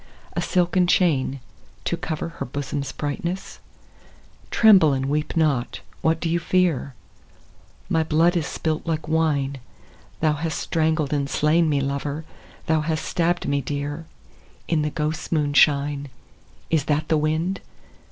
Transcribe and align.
A 0.33 0.41
silken 0.41 0.87
chain, 0.87 1.39
to 1.85 1.95
cover 1.95 2.29
Her 2.29 2.45
bosom's 2.47 2.91
brightness? 2.91 3.59
(Tremble 4.49 4.93
and 4.93 5.05
weep 5.05 5.37
not: 5.37 5.81
what 6.01 6.19
dost 6.19 6.33
thou 6.33 6.39
fear 6.39 6.95
?)—My 7.87 8.01
blood 8.01 8.35
is 8.35 8.47
spUt 8.47 8.87
like 8.87 9.07
wine, 9.07 9.57
Thou 10.19 10.33
hast 10.33 10.57
strangled 10.57 11.13
and 11.13 11.29
slain 11.29 11.69
me, 11.69 11.81
lover. 11.81 12.25
Thou 12.65 12.81
hast 12.81 13.05
stabbed 13.05 13.47
me 13.47 13.61
dear. 13.61 14.07
In 14.67 14.81
the 14.81 14.89
ghosts' 14.89 15.31
moonshine. 15.31 16.09
Is 16.71 16.85
that 16.85 17.07
the 17.07 17.17
wind 17.19 17.61